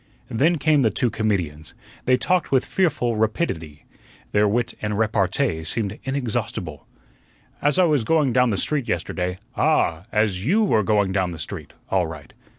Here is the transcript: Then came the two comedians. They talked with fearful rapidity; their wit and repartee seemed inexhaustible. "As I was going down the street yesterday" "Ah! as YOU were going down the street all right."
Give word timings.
Then 0.31 0.57
came 0.57 0.81
the 0.81 0.89
two 0.89 1.11
comedians. 1.11 1.75
They 2.05 2.17
talked 2.17 2.51
with 2.51 2.65
fearful 2.65 3.17
rapidity; 3.17 3.85
their 4.31 4.47
wit 4.47 4.73
and 4.81 4.97
repartee 4.97 5.63
seemed 5.63 5.99
inexhaustible. 6.03 6.87
"As 7.61 7.77
I 7.77 7.83
was 7.83 8.03
going 8.03 8.33
down 8.33 8.49
the 8.49 8.57
street 8.57 8.87
yesterday" 8.87 9.37
"Ah! 9.55 10.05
as 10.11 10.43
YOU 10.43 10.63
were 10.63 10.81
going 10.81 11.11
down 11.11 11.29
the 11.29 11.37
street 11.37 11.73
all 11.91 12.07
right." 12.07 12.33